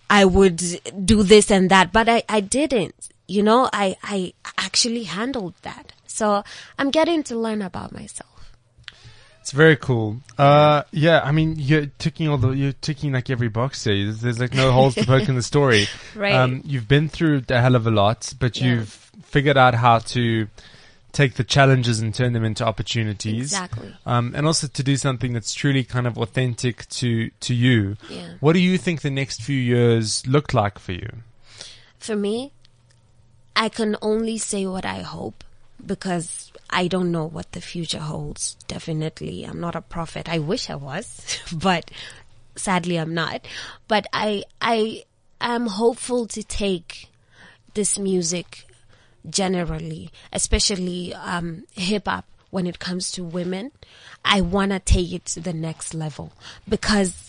I 0.08 0.24
would 0.24 0.62
do 1.04 1.24
this 1.24 1.50
and 1.50 1.68
that, 1.70 1.92
but 1.92 2.08
I, 2.08 2.22
I 2.28 2.40
didn't. 2.40 2.94
You 3.28 3.42
know, 3.42 3.68
I, 3.72 3.96
I 4.02 4.32
actually 4.58 5.04
handled 5.04 5.54
that. 5.62 5.92
So 6.06 6.44
I'm 6.78 6.90
getting 6.90 7.22
to 7.24 7.36
learn 7.36 7.60
about 7.62 7.92
myself. 7.92 8.52
It's 9.40 9.52
very 9.52 9.76
cool. 9.76 10.18
Uh, 10.38 10.82
yeah, 10.90 11.20
I 11.22 11.30
mean, 11.30 11.54
you're 11.56 11.86
ticking 11.98 12.28
all 12.28 12.36
the, 12.36 12.50
you're 12.50 12.72
ticking 12.72 13.12
like 13.12 13.30
every 13.30 13.48
box 13.48 13.84
there. 13.84 14.10
There's, 14.12 14.40
like 14.40 14.54
no 14.54 14.72
holes 14.78 14.96
to 14.96 15.04
poke 15.06 15.28
in 15.28 15.36
the 15.36 15.42
story. 15.42 15.86
Right. 16.16 16.34
Um, 16.34 16.62
you've 16.64 16.88
been 16.88 17.08
through 17.08 17.42
a 17.48 17.60
hell 17.60 17.76
of 17.76 17.86
a 17.86 17.90
lot, 17.92 18.32
but 18.40 18.60
Yeah. 18.60 18.66
you've 18.74 18.88
figured 19.22 19.56
out 19.56 19.74
how 19.74 19.98
to 20.00 20.48
take 21.12 21.34
the 21.34 21.44
challenges 21.44 22.00
and 22.00 22.12
turn 22.12 22.32
them 22.32 22.44
into 22.44 22.64
opportunities. 22.66 23.52
Exactly. 23.52 23.94
Um, 24.04 24.32
and 24.36 24.46
also 24.48 24.66
to 24.66 24.82
do 24.82 24.96
something 24.96 25.32
that's 25.32 25.54
truly 25.54 25.84
kind 25.84 26.06
of 26.08 26.18
authentic 26.18 26.88
to, 26.88 27.30
to 27.40 27.54
you. 27.54 27.96
Yeah. 28.10 28.34
What 28.40 28.54
do 28.54 28.58
you 28.58 28.76
think 28.78 29.02
the 29.02 29.10
next 29.10 29.42
few 29.42 29.56
years 29.58 30.26
look 30.26 30.54
like 30.54 30.78
for 30.80 30.92
you? 30.92 31.08
For 31.98 32.16
me, 32.16 32.52
I 33.56 33.70
can 33.70 33.96
only 34.02 34.36
say 34.36 34.66
what 34.66 34.84
I 34.84 35.00
hope 35.00 35.42
because 35.84 36.52
I 36.68 36.88
don't 36.88 37.10
know 37.10 37.24
what 37.24 37.52
the 37.52 37.62
future 37.62 38.00
holds. 38.00 38.54
Definitely. 38.68 39.44
I'm 39.44 39.60
not 39.60 39.74
a 39.74 39.80
prophet. 39.80 40.28
I 40.28 40.38
wish 40.38 40.68
I 40.68 40.74
was, 40.74 41.40
but 41.52 41.90
sadly 42.54 42.98
I'm 42.98 43.14
not. 43.14 43.46
But 43.88 44.06
I, 44.12 44.44
I 44.60 45.04
am 45.40 45.66
hopeful 45.66 46.26
to 46.26 46.42
take 46.42 47.08
this 47.72 47.98
music 47.98 48.66
generally, 49.28 50.10
especially 50.32 51.14
um, 51.14 51.64
hip 51.72 52.06
hop 52.06 52.26
when 52.50 52.66
it 52.66 52.78
comes 52.78 53.10
to 53.12 53.24
women. 53.24 53.72
I 54.22 54.42
want 54.42 54.72
to 54.72 54.80
take 54.80 55.12
it 55.12 55.24
to 55.26 55.40
the 55.40 55.54
next 55.54 55.94
level 55.94 56.32
because 56.68 57.26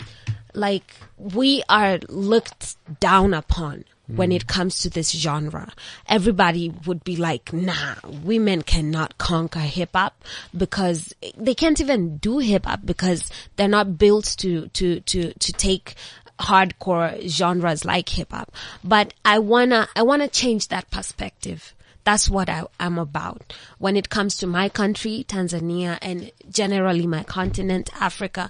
like 0.53 0.93
we 1.17 1.63
are 1.69 1.99
looked 2.09 2.75
down 2.99 3.33
upon 3.33 3.85
when 4.15 4.31
it 4.31 4.47
comes 4.47 4.79
to 4.79 4.89
this 4.89 5.11
genre. 5.11 5.71
Everybody 6.07 6.69
would 6.85 7.03
be 7.03 7.17
like, 7.17 7.51
nah, 7.51 7.95
women 8.05 8.61
cannot 8.61 9.17
conquer 9.17 9.59
hip 9.59 9.89
hop 9.93 10.23
because 10.55 11.13
they 11.37 11.55
can't 11.55 11.79
even 11.81 12.17
do 12.17 12.39
hip 12.39 12.65
hop 12.65 12.81
because 12.85 13.29
they're 13.55 13.67
not 13.67 13.97
built 13.97 14.35
to, 14.39 14.67
to, 14.69 15.01
to, 15.01 15.33
to 15.33 15.53
take 15.53 15.95
hardcore 16.39 17.27
genres 17.27 17.83
like 17.83 18.09
hip 18.09 18.31
hop. 18.31 18.51
But 18.83 19.13
I 19.25 19.39
wanna, 19.39 19.87
I 19.95 20.03
wanna 20.03 20.27
change 20.27 20.69
that 20.69 20.89
perspective. 20.89 21.73
That's 22.03 22.29
what 22.29 22.47
I, 22.47 22.63
I'm 22.79 22.97
about. 22.97 23.53
When 23.79 23.97
it 23.97 24.09
comes 24.09 24.37
to 24.37 24.47
my 24.47 24.69
country, 24.69 25.25
Tanzania, 25.27 25.97
and 26.01 26.31
generally 26.49 27.05
my 27.05 27.23
continent, 27.23 27.89
Africa, 27.99 28.49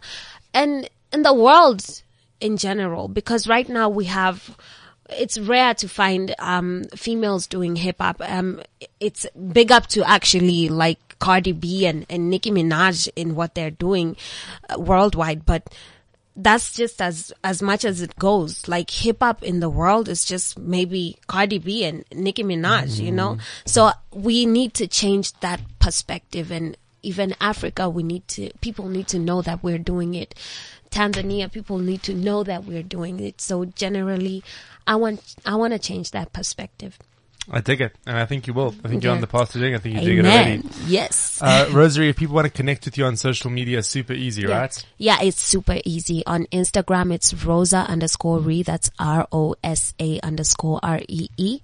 and 0.53 0.87
in 1.11 1.23
the 1.23 1.33
world 1.33 2.03
in 2.39 2.57
general, 2.57 3.07
because 3.07 3.47
right 3.47 3.67
now 3.67 3.89
we 3.89 4.05
have, 4.05 4.55
it's 5.09 5.37
rare 5.39 5.73
to 5.75 5.87
find 5.87 6.33
um, 6.39 6.85
females 6.95 7.47
doing 7.47 7.75
hip 7.75 7.97
hop. 7.99 8.21
Um, 8.21 8.61
it's 8.99 9.25
big 9.51 9.71
up 9.71 9.87
to 9.87 10.07
actually 10.07 10.69
like 10.69 10.99
Cardi 11.19 11.51
B 11.51 11.85
and, 11.85 12.05
and 12.09 12.29
Nicki 12.29 12.51
Minaj 12.51 13.09
in 13.15 13.35
what 13.35 13.55
they're 13.55 13.71
doing 13.71 14.15
uh, 14.69 14.79
worldwide, 14.79 15.45
but 15.45 15.73
that's 16.39 16.73
just 16.73 17.01
as 17.01 17.33
as 17.43 17.63
much 17.63 17.83
as 17.83 18.01
it 18.01 18.15
goes. 18.17 18.67
Like 18.67 18.89
hip 18.91 19.17
hop 19.21 19.43
in 19.43 19.59
the 19.59 19.69
world 19.69 20.07
is 20.07 20.23
just 20.23 20.57
maybe 20.57 21.17
Cardi 21.27 21.57
B 21.57 21.83
and 21.83 22.05
Nicki 22.13 22.43
Minaj, 22.43 22.99
you 22.99 23.11
know. 23.11 23.37
So 23.65 23.91
we 24.11 24.45
need 24.45 24.75
to 24.75 24.87
change 24.87 25.33
that 25.39 25.61
perspective 25.79 26.51
and 26.51 26.77
even 27.07 27.33
Africa, 27.39 27.89
we 27.89 28.03
need 28.03 28.27
to, 28.27 28.51
people 28.59 28.89
need 28.89 29.07
to 29.07 29.19
know 29.19 29.41
that 29.41 29.63
we're 29.63 29.77
doing 29.77 30.13
it. 30.13 30.35
Tanzania, 30.91 31.51
people 31.51 31.77
need 31.79 32.03
to 32.03 32.13
know 32.13 32.43
that 32.43 32.65
we're 32.65 32.83
doing 32.83 33.19
it. 33.19 33.41
So 33.41 33.65
generally, 33.65 34.43
I 34.85 34.95
want, 34.95 35.35
I 35.45 35.55
want 35.55 35.73
to 35.73 35.79
change 35.79 36.11
that 36.11 36.33
perspective. 36.33 36.97
I 37.49 37.61
dig 37.61 37.79
it, 37.79 37.95
and 38.05 38.17
I 38.17 38.25
think 38.25 38.45
you 38.45 38.53
will. 38.53 38.75
I 38.83 38.89
think 38.89 39.05
you're 39.05 39.13
on 39.13 39.21
the 39.21 39.27
path 39.27 39.53
to 39.53 39.59
doing. 39.59 39.73
I 39.73 39.77
think 39.77 39.95
you 39.95 40.01
dig 40.01 40.19
it 40.19 40.25
already. 40.25 40.63
Yes. 40.85 41.41
Uh, 41.41 41.69
Rosary, 41.71 42.09
if 42.09 42.17
people 42.17 42.35
want 42.35 42.43
to 42.43 42.51
connect 42.51 42.83
with 42.83 42.97
you 42.97 43.05
on 43.05 43.15
social 43.15 43.49
media, 43.49 43.81
super 43.83 44.11
easy, 44.11 44.41
Yeah. 44.41 44.59
right? 44.59 44.85
Yeah, 44.97 45.19
it's 45.21 45.39
super 45.39 45.79
easy. 45.85 46.25
On 46.25 46.45
Instagram, 46.47 47.13
it's 47.13 47.33
Rosa 47.45 47.85
underscore 47.87 48.39
Ree. 48.39 48.63
That's 48.63 48.91
R 48.99 49.29
O 49.31 49.55
S 49.63 49.93
A 49.97 50.19
underscore 50.23 50.81
R 50.83 50.99
E 51.07 51.29
E. 51.37 51.61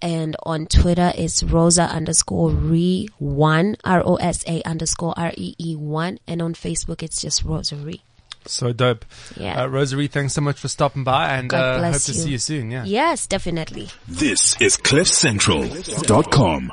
And 0.00 0.36
on 0.44 0.66
Twitter, 0.66 1.10
it's 1.16 1.42
Rosa 1.42 1.82
underscore 1.82 2.50
Ree 2.50 3.08
one, 3.18 3.74
R 3.82 4.00
O 4.06 4.14
S 4.16 4.44
A 4.46 4.62
underscore 4.62 5.14
R 5.16 5.32
E 5.36 5.56
E 5.58 5.74
one. 5.74 6.20
And 6.28 6.40
on 6.40 6.54
Facebook, 6.54 7.02
it's 7.02 7.20
just 7.20 7.42
Rosary. 7.42 8.02
So 8.48 8.72
dope. 8.72 9.04
Yeah. 9.36 9.62
Uh, 9.62 9.66
Rosary, 9.66 10.08
thanks 10.08 10.32
so 10.34 10.40
much 10.40 10.58
for 10.58 10.68
stopping 10.68 11.04
by, 11.04 11.36
and 11.36 11.50
God 11.50 11.58
uh, 11.58 11.72
hope 11.74 11.80
bless 11.80 12.06
to 12.06 12.14
see 12.14 12.30
you 12.30 12.38
soon. 12.38 12.70
Yeah. 12.70 12.84
Yes, 12.84 13.26
definitely. 13.26 13.88
This 14.06 14.60
is 14.60 14.76
CliffCentral.com. 14.76 16.72